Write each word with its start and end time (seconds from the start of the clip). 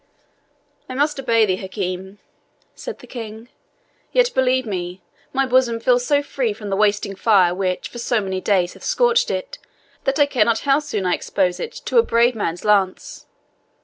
"I 0.89 0.95
must 0.95 1.19
obey 1.19 1.45
thee, 1.45 1.57
Hakim," 1.61 2.17
said 2.73 2.97
the 2.97 3.05
King; 3.05 3.49
"yet 4.11 4.31
believe 4.33 4.65
me, 4.65 5.03
my 5.31 5.45
bosom 5.45 5.79
feels 5.79 6.03
so 6.07 6.23
free 6.23 6.53
from 6.53 6.71
the 6.71 6.75
wasting 6.75 7.13
fire 7.13 7.53
which 7.53 7.87
for 7.87 7.99
so 7.99 8.19
many 8.19 8.41
days 8.41 8.73
hath 8.73 8.83
scorched 8.83 9.29
it, 9.29 9.59
that 10.05 10.17
I 10.19 10.25
care 10.25 10.45
not 10.45 10.61
how 10.61 10.79
soon 10.79 11.05
I 11.05 11.13
expose 11.13 11.59
it 11.59 11.73
to 11.85 11.99
a 11.99 12.01
brave 12.03 12.33
man's 12.33 12.65
lance. 12.65 13.27